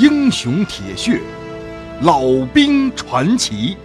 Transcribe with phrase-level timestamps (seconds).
[0.00, 1.20] 英雄铁血，
[2.00, 2.22] 老
[2.54, 3.76] 兵传奇。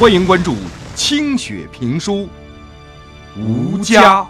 [0.00, 0.56] 欢迎关注
[0.96, 2.28] 清雪评书
[3.40, 4.22] 《吴家》。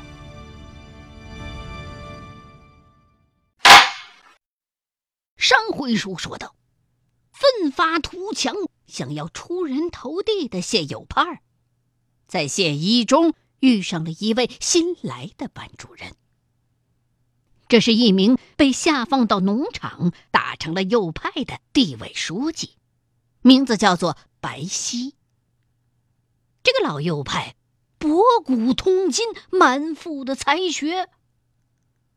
[5.39, 6.55] 上回书说道，
[7.33, 8.55] 奋发图强、
[8.87, 11.39] 想要出人头地的谢有盼，
[12.27, 16.15] 在县一中遇上了一位新来的班主任。
[17.69, 22.77] 这是一名被下放到农场打成了右派的地委书记，
[23.43, 25.15] 名字叫做白希。
[26.63, 27.57] 这个老右派
[27.99, 31.11] 博古通今，满腹的才学。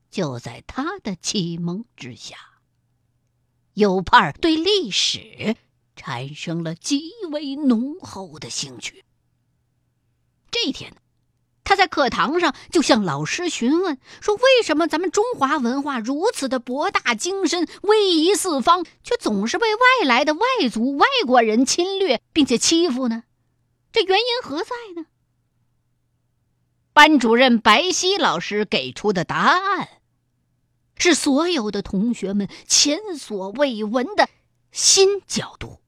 [0.10, 2.36] 就在他的启蒙之下，
[3.74, 5.58] 右派对历史
[5.98, 9.04] 产生了极为浓厚的兴趣。
[10.50, 10.96] 这一天。
[11.72, 23.24] 他在课堂上就向老师询问说：“为什么咱们中华文化如此的博大精深、威仪四方，却总是被外来的外族、外国人侵略并且欺负呢？
[23.94, 25.06] 这原因何在呢？”
[26.92, 29.88] 班主任白希老师给出的答案，
[30.98, 34.28] 是所有的同学们前所未闻的
[34.74, 35.80] 新角度、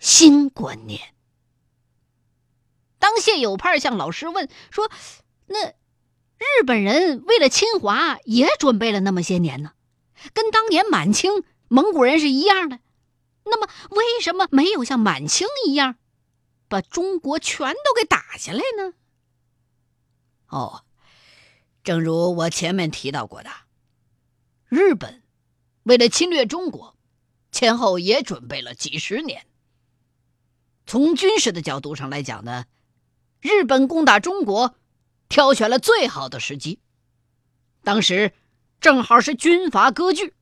[0.00, 1.14] 新观念。
[3.04, 4.90] 当谢有盼向老师问说
[5.44, 5.68] ：“那
[6.38, 9.72] 日本人为了侵华也准备了那么些年呢，
[10.32, 12.78] 跟当年满清蒙古人是一样的，
[13.44, 15.96] 那么为什么没有像满清一样
[16.66, 18.94] 把中国全都给打下来呢？”
[20.48, 20.84] 哦，
[21.82, 23.50] 正如我前面提到过的，
[24.70, 25.22] 日本
[25.82, 26.96] 为了侵略中国，
[27.52, 29.44] 前后也准备了几十年。
[30.86, 32.64] 从军事的角度上来讲呢。
[33.44, 34.74] 日本攻打中国，
[35.28, 36.78] 挑选了最好的时机。
[37.82, 38.32] 当时
[38.80, 40.32] 正好是军阀割据，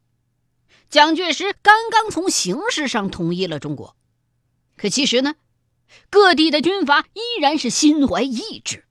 [0.88, 3.96] 蒋介石刚刚从形式上统一了中国，
[4.76, 5.34] 可其实呢，
[6.10, 8.86] 各地的军阀依然是心怀异志。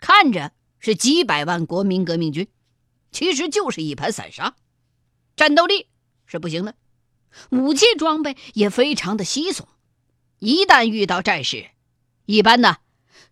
[0.00, 2.48] 看着是几百万国民革命军，
[3.12, 4.56] 其实就是一盘散沙，
[5.36, 5.88] 战斗力
[6.24, 6.74] 是不行的，
[7.50, 9.68] 武器装备也非常的稀松。
[10.38, 11.68] 一旦遇到战事，
[12.24, 12.78] 一般呢。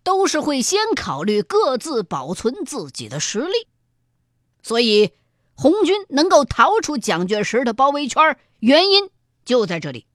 [0.03, 3.67] 都是会先考虑各自保存自己的实力，
[4.61, 5.13] 所以
[5.55, 9.09] 红军能够逃出蒋介石的包围圈，原因
[9.45, 10.05] 就在这里。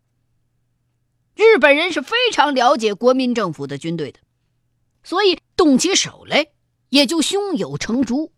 [1.35, 4.21] 日本人是非常了解国民政府的军队的，
[5.03, 6.49] 所以动起手来
[6.91, 8.33] 也就胸有成竹。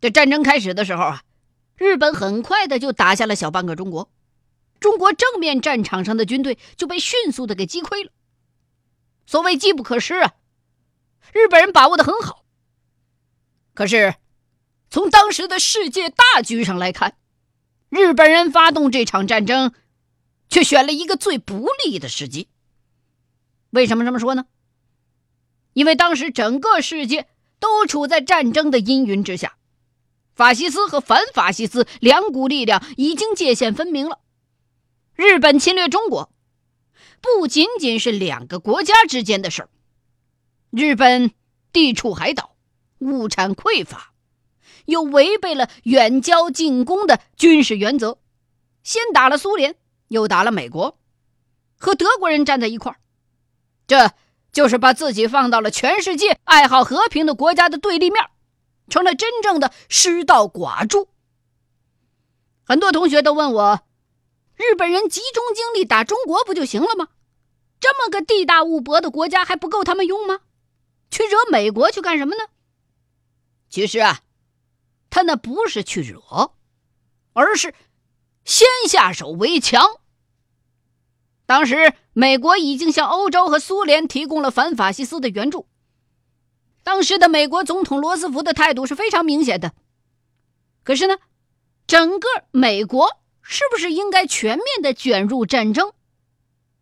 [0.00, 1.22] 这战争开始的时候啊，
[1.76, 4.10] 日本很快的就打下了小半个中国，
[4.80, 8.10] 中国正面战场上的军队就被迅速的给击溃了。
[9.26, 10.32] 所谓机不可失啊。
[11.32, 12.44] 日本人把握的很好，
[13.74, 14.16] 可是
[14.90, 17.16] 从当时的世界大局上来看，
[17.88, 19.72] 日本人发动这场战争，
[20.48, 22.48] 却选了一个最不利的时机。
[23.70, 24.46] 为什么这么说呢？
[25.72, 27.28] 因为当时整个世界
[27.60, 29.56] 都处在战争的阴云之下，
[30.34, 34.18] 法西斯和反法西斯两股力量已经界限分明了。
[35.14, 36.32] 日本侵略中国，
[37.20, 39.68] 不仅仅是两个国家之间的事儿。
[40.70, 41.32] 日本
[41.72, 42.54] 地处海岛，
[42.98, 44.12] 物产匮乏，
[44.84, 48.18] 又违背了远交近攻的军事原则，
[48.84, 49.74] 先打了苏联，
[50.06, 50.96] 又打了美国，
[51.76, 52.98] 和德国人站在一块儿，
[53.88, 54.12] 这
[54.52, 58.24] 就是把自己放到了全世界爱好和平的国家的对立面，
[58.88, 61.08] 成了真正的失道寡助。
[62.62, 63.82] 很多同学都问我，
[64.54, 67.08] 日本人集中精力打中国不就行了吗？
[67.80, 70.38] 这么个地大物博的国家还不够他们用吗？
[71.10, 72.44] 去惹美国去干什么呢？
[73.68, 74.20] 其实啊，
[75.10, 76.52] 他那不是去惹，
[77.32, 77.74] 而是
[78.44, 80.00] 先下手为强。
[81.46, 85.66] 当时美国已经向欧洲和苏联提供了反法西斯的援助。
[86.82, 89.72] 当时的美国总统罗斯福的态度是非常明显的。
[90.84, 91.18] 可是呢，
[91.86, 95.92] 整个美国是不是应该全面的卷入战争？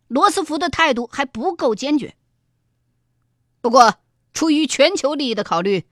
[0.06, 2.14] 罗斯福的态度还不够坚决。
[3.60, 3.98] 不过。
[4.38, 5.84] 出于全球利益的考虑，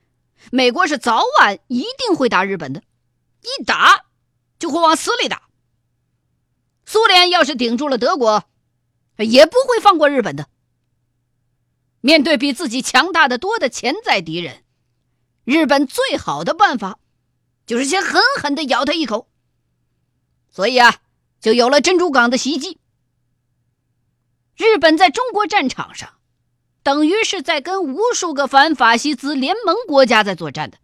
[0.52, 2.80] 美国是早晚一定会打日本的，
[3.42, 4.06] 一打
[4.56, 5.48] 就会往死里打。
[6.84, 8.44] 苏联要是顶住了德国，
[9.16, 10.46] 也不会放过日本的。
[12.00, 14.62] 面对比自己强大的多的潜在敌人，
[15.42, 17.00] 日本最好的办法
[17.66, 19.28] 就是先狠狠的咬他一口。
[20.52, 21.00] 所以啊，
[21.40, 22.78] 就有了珍珠港的袭击。
[24.54, 26.15] 日本在中国战场上。
[26.86, 30.78] 等于是在跟无数个反法西斯联盟国家在作战的。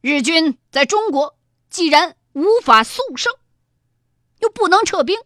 [0.00, 1.36] 日军在中国
[1.70, 3.32] 既然无法速胜，
[4.40, 5.16] 又不能撤兵，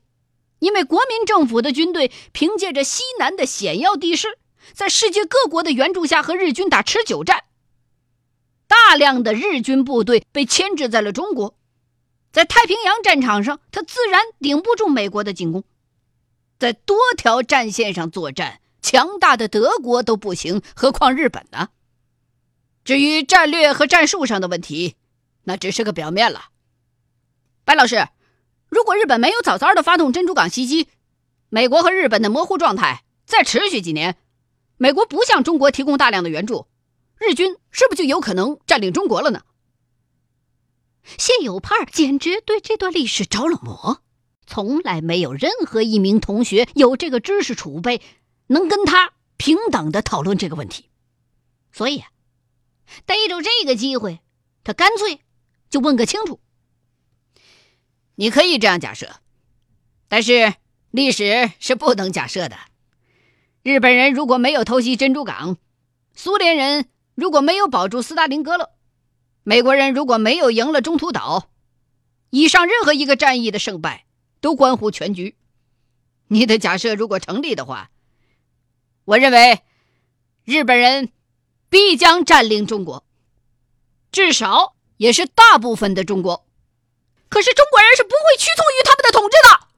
[0.59, 4.39] 因为国民政府的军队凭借着西南的险要地势，
[4.75, 7.45] 在世界各国的援助下和日军打持久战。
[8.67, 11.55] 大量的日军部队被牵制在了中国，
[12.31, 15.65] 在太平洋战场上，他自然顶不住美国的进攻。
[16.59, 21.69] 在多条战线上作战，强大的德国都不行，何况日本呢？
[22.85, 24.97] 至于战略和战术上的问题，
[25.45, 26.47] 那只是个表面了。
[27.67, 28.09] 白老师，
[28.71, 30.89] 如果日本没有早早的发动珍珠港袭击，
[31.51, 34.17] 美国和日本的模糊状态再持续几年，
[34.79, 36.67] 美国不向中国提供大量的援助。
[37.19, 39.43] 日军是不是就有可能占领中国了呢？
[41.19, 44.01] 谢有盼简直对这段历史着了魔，
[44.47, 48.01] 从来没有任何一名同学有这个知识储备，
[48.49, 50.91] 能跟他平等的讨论这个问题。
[51.73, 52.05] 所以，
[53.07, 54.21] 逮着这个机会，
[54.65, 55.21] 他干脆
[55.71, 56.41] 就问个清楚。
[58.17, 59.21] 你可以这样假设，
[60.09, 60.55] 但是
[60.91, 62.59] 历史是不能假设的。
[63.63, 65.57] 日本人如果没有偷袭珍珠港，
[66.15, 66.89] 苏联人。
[67.15, 68.71] 如果没有保住斯大林格勒，
[69.43, 71.51] 美国人如果没有赢了中途岛，
[72.31, 74.07] 以上任何一个战役的胜败
[74.41, 75.37] 都关乎全局。
[76.29, 77.91] 你的假设如果成立的话，
[79.09, 79.63] 我认为
[80.45, 81.11] 日本人
[81.71, 83.07] 必将占领中国，
[84.13, 86.47] 至少也是大部分的中国。
[87.31, 89.69] 可是中国人是不会屈从于他们的统治的。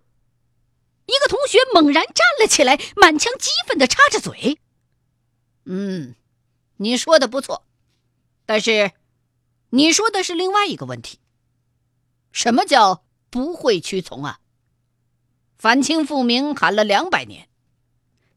[1.07, 4.59] 一个同学猛然站了起来，满腔激愤的插着嘴
[5.65, 6.17] ：“嗯。”
[6.79, 7.67] 你说的不错，
[8.47, 8.93] 但是
[9.69, 11.21] 你说的是另外一个问题。
[12.33, 14.41] 什么叫不会屈从啊？
[15.59, 17.50] 反清复明喊了两百年，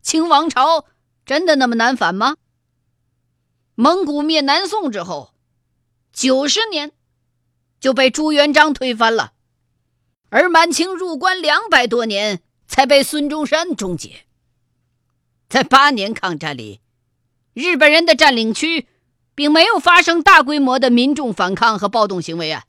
[0.04, 0.86] 清王朝
[1.26, 2.36] 真的那么难反吗？
[3.74, 5.34] 蒙古灭南宋之后，
[6.12, 6.92] 九十年
[7.80, 9.32] 就被朱元璋推翻了，
[10.30, 14.26] 而满清入关两百多年才被孙中山终结。
[15.50, 16.82] 在八年抗战里。
[17.54, 18.88] 日本人的占领区，
[19.36, 22.66] 并没有发生大规模的民众反抗和暴动行为啊。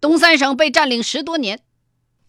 [0.00, 1.60] 东三省被占领十多年，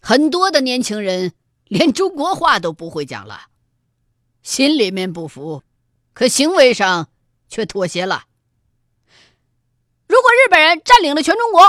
[0.00, 1.32] 很多的年轻人
[1.64, 3.46] 连中国话都不会讲了，
[4.42, 5.62] 心里面不服，
[6.12, 7.08] 可行为上
[7.48, 8.26] 却妥协了。
[10.06, 11.62] 如果日本人占领了全中国，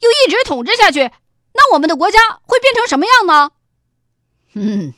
[0.00, 1.10] 又一直统治下去，
[1.52, 3.52] 那我们的国家会变成什么样呢？
[4.52, 4.94] 嗯，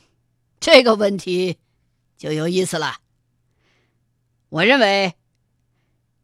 [0.59, 1.59] 这个问题
[2.17, 2.97] 就有意思了。
[4.49, 5.15] 我认为，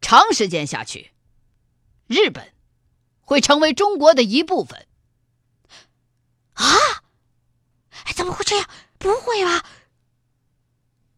[0.00, 1.12] 长时间下去，
[2.06, 2.52] 日本
[3.22, 4.86] 会成为中国的一部分。
[6.54, 6.64] 啊？
[8.14, 8.68] 怎么会这样？
[8.98, 9.64] 不会吧？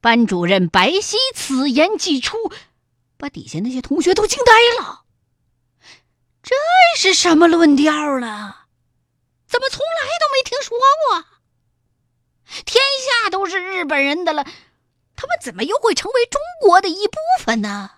[0.02, 2.36] 班主任白皙此言既出，
[3.16, 4.52] 把底下那些同学都惊呆
[4.82, 5.04] 了。
[6.42, 6.56] 这
[6.96, 8.56] 是什么论调呢？
[9.46, 10.76] 怎么从来都没听说
[11.08, 11.24] 过？
[12.64, 12.82] 天
[13.22, 14.44] 下都是日本人的了。
[15.14, 17.92] 他们怎么又会成为中国的一部分呢？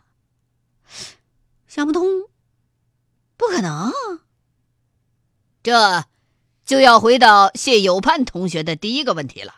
[1.67, 2.29] 想不通，
[3.39, 3.93] 不可能。
[5.63, 6.05] 这
[6.67, 9.55] 就要回到谢有盼同学的第一个问题了：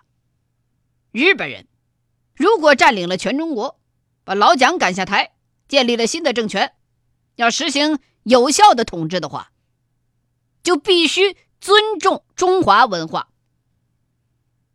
[1.11, 1.67] 日本人
[2.37, 3.81] 如果占领了全中国，
[4.25, 5.33] 把老蒋赶下台，
[5.69, 6.75] 建立了新的政权，
[7.35, 9.51] 要实行有效的统治的话，
[10.63, 13.29] 就必须尊重中华文化。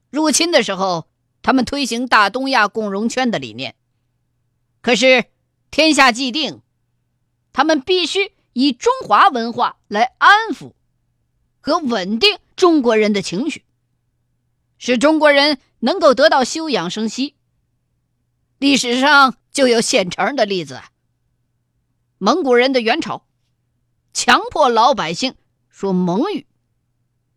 [0.10, 1.08] 入侵的时候。
[1.44, 3.74] 他们推行大东亚共荣圈的理念，
[4.82, 5.26] 可是
[5.72, 6.62] 天下既定，
[7.52, 10.74] 他们必须以中华文化来安抚
[11.60, 13.66] 和稳定中国人的情绪，
[14.78, 17.34] 使中国人能够得到休养生息。
[18.62, 20.80] 历史上就有现成的例子：
[22.20, 23.26] 蒙古人的元朝，
[24.14, 25.34] 强迫老百姓
[25.68, 26.46] 说蒙语，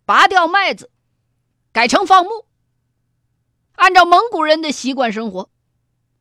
[0.04, 0.90] 拔掉麦子，
[1.72, 2.44] 改成放牧。
[3.72, 5.48] 按照蒙古人的习惯生活，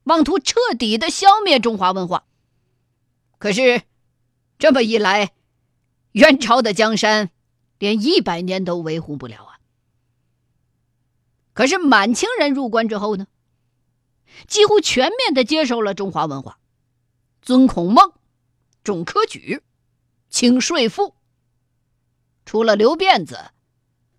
[0.04, 2.24] 妄图彻底的消灭中华文化。
[3.40, 3.82] 可是，
[4.58, 5.34] 这么一来，
[6.14, 7.30] 元朝的江山
[7.78, 9.60] 连一百年都维护不了啊。
[11.52, 13.28] 可是满清人入关之后呢，
[14.48, 16.60] 几乎全面的接受了中华文化，
[17.42, 18.14] 尊孔孟，
[18.84, 19.62] 重科举，
[20.30, 21.16] 轻税赋，
[22.46, 23.52] 除了留辫子。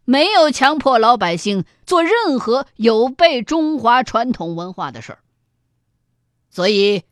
[0.06, 5.18] 没有强迫老百姓做任何有悖中华传统文化的事儿，
[6.50, 7.04] 所以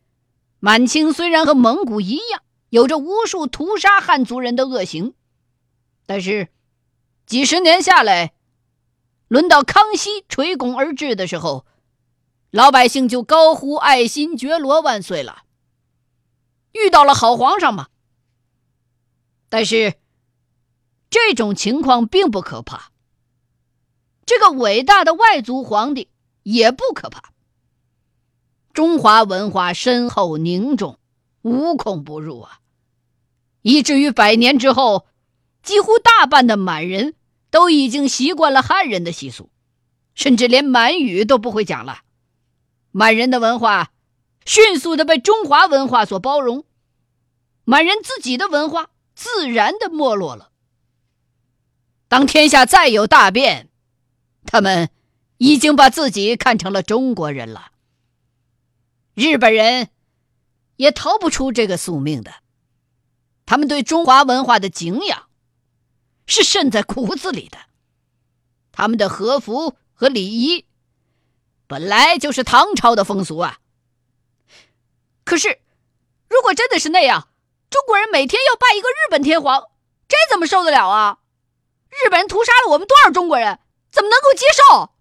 [0.60, 5.14] 满清虽然和蒙古一样有着无数屠杀汉族人的恶行，
[6.04, 6.48] 但是
[7.24, 8.34] 几十年下来，
[9.26, 11.64] 轮到康熙垂拱而治的时候，
[12.52, 15.44] 老百姓就高呼“爱新觉罗万岁”了，
[16.72, 17.88] 遇到了好皇上嘛。
[19.48, 19.94] 但是
[21.08, 22.92] 这种情况并不可怕。
[24.26, 26.10] 这个伟大的外族皇帝
[26.42, 27.32] 也不可怕。
[28.74, 30.98] 中华文化深厚凝重，
[31.40, 32.60] 无孔不入啊，
[33.62, 35.06] 以至于百年之后，
[35.62, 37.14] 几乎大半的满人
[37.50, 39.48] 都已经习惯了汉人的习俗，
[40.14, 42.01] 甚至连满语都不会讲了。
[42.92, 43.90] 满人的文化
[44.46, 46.64] 迅速的被中华文化所包容，
[47.64, 50.50] 满人自己的文化自然的没落了。
[52.08, 53.70] 当天下再有大变，
[54.44, 54.90] 他们
[55.38, 57.72] 已经把自己看成了中国人了。
[59.14, 59.88] 日本人
[60.76, 62.32] 也逃不出这个宿命的，
[63.46, 65.26] 他们对中华文化的敬仰
[66.26, 67.58] 是渗在骨子里的。
[68.72, 70.64] 他们的和服和礼仪
[71.72, 73.58] 本来就是唐朝的风俗啊。
[75.24, 75.58] 可是，
[76.28, 77.30] 如果真的是那样，
[77.70, 79.70] 中国人每天要拜一个日本天皇，
[80.06, 81.20] 这怎么受得了啊？
[81.88, 83.58] 日本人屠杀了我们多少中国人，
[83.90, 84.92] 怎么能够接受？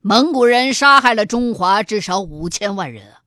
[0.00, 3.22] 蒙古人杀害了中华至少五千万人啊，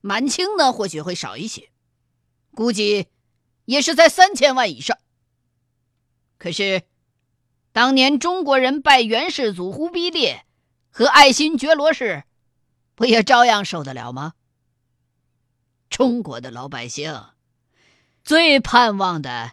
[0.00, 1.70] 满清呢或许会少一些，
[2.54, 3.08] 估计
[3.64, 4.96] 也是在三千万以上。
[6.38, 6.82] 可是，
[7.72, 10.46] 当年中国人拜元世祖忽必烈
[10.90, 12.24] 和爱新觉罗氏，
[12.94, 14.34] 不也照样受得了吗？
[15.88, 17.26] 中国的老百姓
[18.22, 19.52] 最盼望的。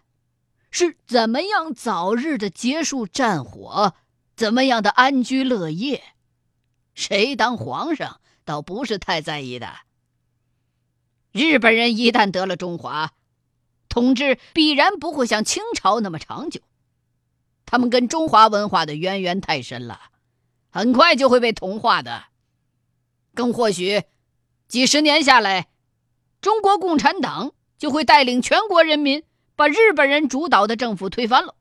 [0.70, 3.96] 是怎么样早日的结束战火，
[4.36, 6.04] 怎么样的安居乐业？
[6.94, 9.74] 谁当皇上倒不是太在意的。
[11.32, 13.14] 日本人一旦得了中华，
[13.88, 16.62] 统治必然不会像清朝那么长久。
[17.66, 20.00] 他们跟中华文化的渊源太深了，
[20.78, 22.26] 很快就会被同化的。
[23.34, 24.04] 更或许，
[24.68, 25.70] 几十年下来，
[26.40, 29.24] 中国共产党就会带领全国人民。
[29.56, 31.56] 把日本人主导的政府推翻了。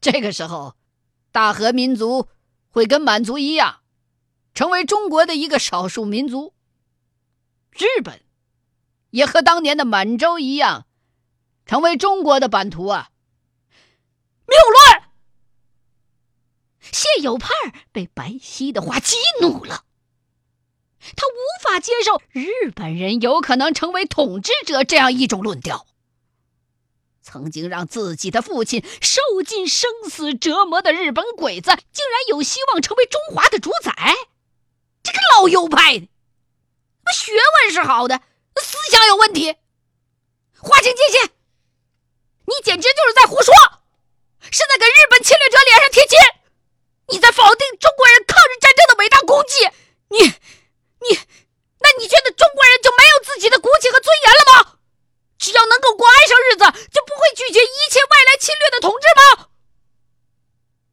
[0.00, 0.76] 这个时候，
[1.32, 2.28] 大和民族
[2.68, 3.80] 会跟满族一样，
[4.54, 6.54] 成为中国的一个少数民族。
[7.72, 8.20] 日本
[9.10, 10.86] 也和当年的满洲一样，
[11.66, 13.10] 成为中国的版图啊！
[14.46, 15.01] 谬论！
[16.92, 17.50] 谢有盼
[17.90, 19.84] 被白皙的话激怒了，
[21.16, 25.86] 他无法接受日本人有可能成为统治者这样一种论调。
[27.22, 33.92] 曾经让自己的父亲受尽生死折磨的日本鬼子，竟然有希望成为中华的主宰？
[35.02, 36.06] 这个老右派的，
[37.14, 38.20] 学问是好的，
[38.60, 39.56] 思想有问题。
[40.58, 41.30] 划清界限，
[42.46, 43.54] 你简直就是在胡说，
[44.50, 46.18] 是在给日本侵略者脸上贴金。
[47.12, 49.68] 你在否定中国人抗日战争的伟大功绩。
[50.08, 51.18] 你，你，
[51.78, 54.78] 那你觉得中国人就没有自己的骨气和尊严了吗？
[55.36, 59.48] 只要能够过安生日子，就不会拒绝一切外来侵略的统治吗？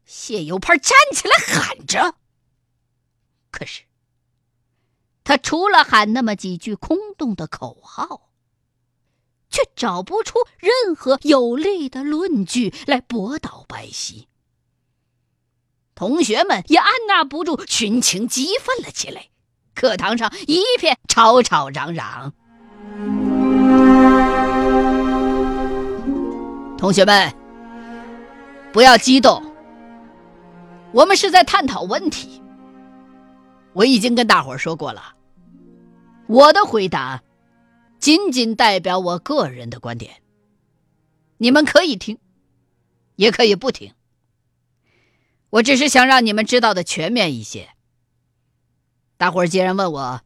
[0.05, 2.15] 谢有盼站起来喊着。
[3.49, 3.83] 可是，
[5.23, 8.29] 他除了喊那么几句空洞的口号，
[9.49, 14.27] 却找不出任何有力的论据来驳倒白皙。
[15.99, 19.25] 同学们也按捺不住群情激愤了起来，
[19.75, 22.31] 课堂上一片吵吵嚷嚷。
[26.77, 27.35] 同学们，
[28.71, 29.43] 不要激动，
[30.93, 32.41] 我们是在探讨问题。
[33.73, 35.15] 我已经跟大伙儿说过了，
[36.27, 37.21] 我的回答
[37.99, 40.13] 仅仅代表我个人的观点，
[41.39, 42.17] 你们可以听，
[43.17, 43.91] 也可以不听。
[45.51, 47.69] 我只是想让你们知道的全面一些。
[49.17, 50.21] 大伙儿既然问我，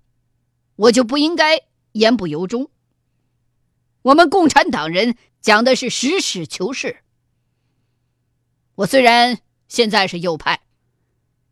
[0.75, 1.61] 我就不应该
[1.93, 2.69] 言不由衷。
[4.03, 5.17] 我们共产党人。
[5.43, 7.03] 讲的是实事求是。
[8.75, 10.61] 我虽然现在是右派，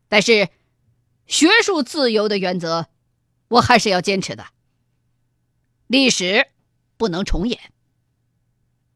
[0.08, 0.48] 但是
[1.26, 2.86] 学术自由的原则，
[3.48, 4.46] 我还是要坚持的。
[5.88, 6.48] 历史
[6.96, 7.60] 不能重演，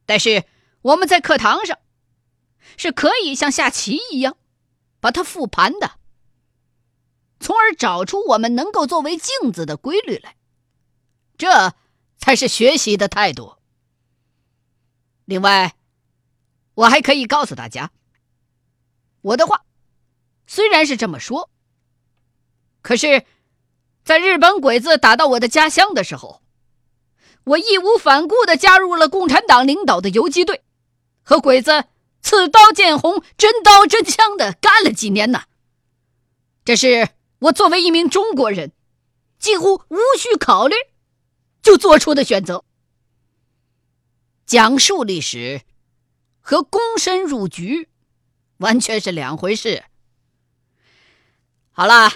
[0.07, 0.45] 但是
[0.81, 1.79] 我们在课堂上
[2.79, 4.39] 是可以像下棋一样
[5.07, 5.93] 把它复盘的，
[7.39, 10.35] 从而找出我们能够作为镜子的规律来。
[11.39, 11.75] 这
[12.19, 13.55] 才是学习的态度。
[15.25, 15.77] 另外，
[16.75, 17.93] 我还可以告诉大家，
[19.21, 19.63] 我的话
[20.45, 21.51] 虽然是这么说，
[22.83, 23.25] 可是，
[24.03, 26.43] 在日本鬼子打到我的家乡的时候，
[27.45, 30.65] 我义无反顾的加入了共产党领导的游击队，
[31.23, 31.85] 和鬼子
[32.21, 35.45] 刺刀见红、真刀真枪的干了几年呢。
[36.65, 38.73] 这是我作为一名中国人，
[39.39, 40.75] 几乎无需考虑
[41.63, 42.65] 就做出的选择。
[44.45, 45.63] 讲述历史，
[46.41, 47.89] 和躬身入局
[48.59, 49.85] 完全是两回事。
[51.71, 52.13] 好了，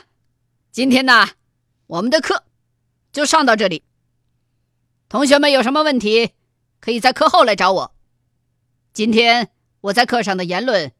[0.70, 1.30] 今天呢，
[1.86, 2.44] 我们的课
[3.12, 3.84] 就上到这里。
[5.08, 6.34] 同学们有什么问题，
[6.78, 7.94] 可以在课后来找我。
[8.92, 10.92] 今天我在课上的言论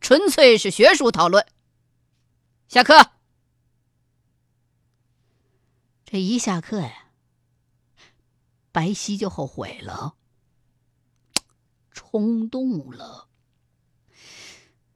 [0.00, 1.46] 纯粹是学术讨论。
[2.68, 3.12] 下课。
[6.04, 7.10] 这一下课呀，
[8.70, 10.14] 白皙就后悔了，
[11.90, 13.26] 冲动了，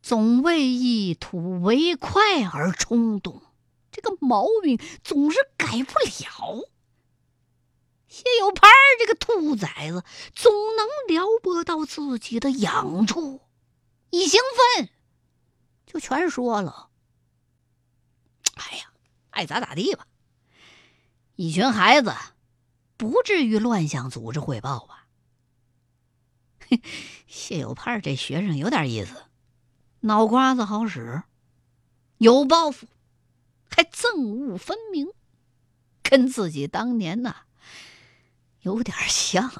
[0.00, 3.42] 总为一吐为快而冲动，
[3.90, 6.68] 这个毛病总是改不了。
[8.10, 10.02] 谢有盼这个兔崽子
[10.34, 13.40] 总能撩拨到自己的痒处，
[14.10, 14.40] 一兴
[14.76, 14.88] 奋
[15.86, 16.90] 就全说了。
[18.56, 18.92] 哎呀，
[19.30, 20.08] 爱咋咋地吧。
[21.36, 22.12] 一群孩子，
[22.96, 25.06] 不至于乱向组织汇报吧？
[27.28, 29.14] 谢有盼这学生有点意思，
[30.00, 31.22] 脑瓜子好使，
[32.18, 32.88] 有抱负，
[33.70, 35.12] 还憎恶分明，
[36.02, 37.44] 跟自己当年呐
[38.62, 39.50] 有点像，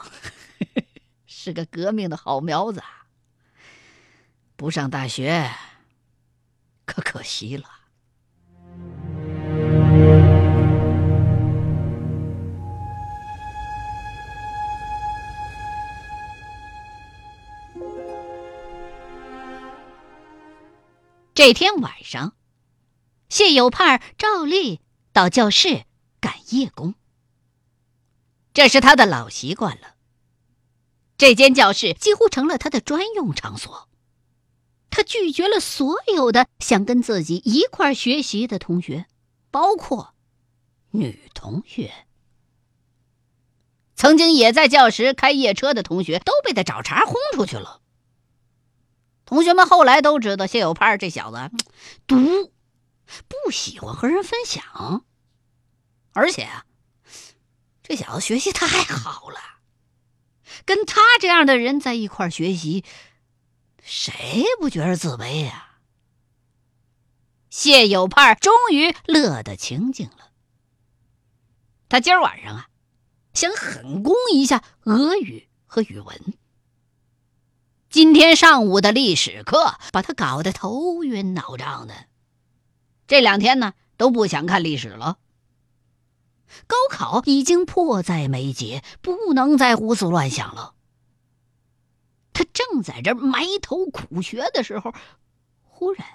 [1.27, 2.83] 是个革命的好苗子。
[4.57, 5.51] 不上大学，
[6.85, 7.65] 可可惜了。
[21.33, 22.35] 这天晚上，
[23.31, 24.83] 谢有盼照例
[25.15, 25.87] 到教室
[26.21, 27.00] 赶夜工。
[28.53, 29.95] 这是他的老习惯了。
[31.17, 33.89] 这间教室几乎成了他的专用场所。
[34.91, 39.07] 他拒绝了所有的想跟自己一块学习的同学，
[39.51, 40.15] 包括
[40.91, 41.93] 女同学。
[43.95, 47.81] 曾经也在教室开夜车的同学都被他找茬轰出去了。
[49.27, 51.51] 同学们后来都知道谢有盼这小子
[52.09, 52.51] 独，
[53.29, 55.05] 不喜欢和人分享，
[56.13, 56.65] 而且啊，
[57.91, 59.41] 这小子学习太好了，
[60.65, 62.85] 跟他这样的人在一块学习，
[63.83, 65.81] 谁不觉得自卑呀？
[67.49, 70.31] 谢有盼终于乐得清静了。
[71.89, 72.69] 他今儿晚上啊，
[73.35, 76.35] 想狠攻一下俄语和语文。
[77.89, 82.07] 今天上午的历史课把他搞得头晕脑胀的，
[83.09, 85.19] 这两天呢都不想看历史了。
[86.67, 90.75] 高考已经迫在眉睫，不能再胡思乱想了。
[92.33, 94.95] 他正在这埋头苦学的时候，
[95.63, 96.07] 忽然，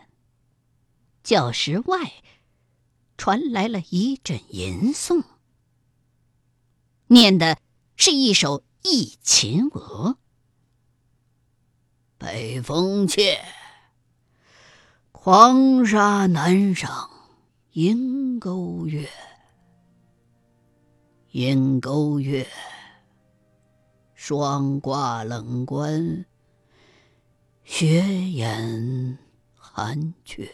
[1.23, 2.13] 教室外
[3.17, 5.23] 传来了一阵吟诵，
[7.07, 7.57] 念的
[7.95, 10.17] 是一首《忆秦娥》。
[12.17, 13.43] 北风切，
[15.11, 17.09] 黄沙南上
[17.73, 19.09] 银钩月。
[21.37, 22.47] 阴沟月，
[24.13, 26.23] 霜挂冷关，
[27.65, 29.17] 雪掩
[29.53, 30.49] 寒雀。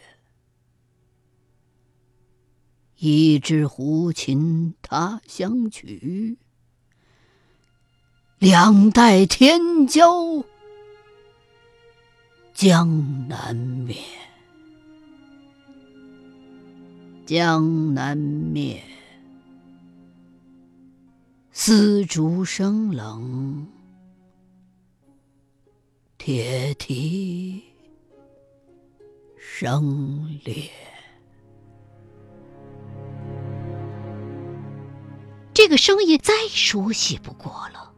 [2.97, 6.39] 一支胡琴他乡曲，
[8.39, 10.43] 两代天骄。
[12.55, 13.95] 江南灭，
[17.27, 18.83] 江南灭，
[21.63, 23.67] 丝竹声冷，
[26.17, 27.63] 铁蹄
[29.37, 30.71] 声裂。
[35.53, 37.93] 这个声音再熟悉不过了，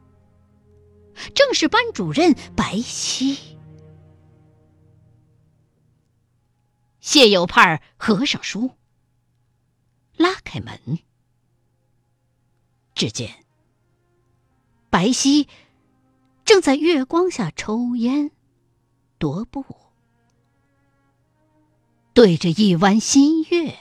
[1.34, 3.39] 正是班主任白皙。
[6.99, 8.71] 谢有盼合上书，
[10.17, 10.99] 拉开门，
[12.93, 13.43] 只见
[14.94, 15.48] 白皙
[16.46, 18.30] 正在月光下抽烟、
[19.18, 19.66] 踱步，
[22.14, 23.76] 对着一弯新月，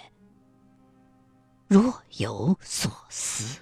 [1.68, 3.60] 若有所思。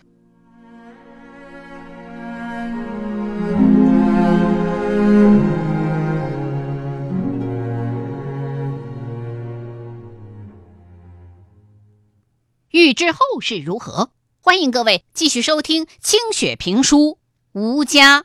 [12.70, 16.98] 欲知后事如何，欢迎各位继续收听清雪评书
[17.52, 18.20] 《吴家》。